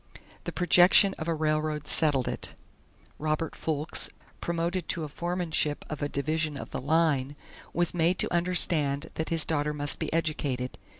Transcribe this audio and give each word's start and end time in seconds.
The 0.45 0.51
projection 0.51 1.13
of 1.19 1.27
a 1.27 1.33
railroad 1.35 1.85
settled 1.85 2.27
it; 2.27 2.55
Robert 3.19 3.55
Foulkes, 3.55 4.09
promoted 4.39 4.89
to 4.89 5.03
a 5.03 5.07
foremanship 5.07 5.85
of 5.91 6.01
a 6.01 6.09
division 6.09 6.57
of 6.57 6.71
the 6.71 6.81
line, 6.81 7.35
was 7.71 7.93
made 7.93 8.17
to 8.17 8.33
understand 8.33 9.11
that 9.13 9.29
his 9.29 9.45
daughter 9.45 9.75
must 9.75 9.99
be 9.99 10.11
educated. 10.11 10.79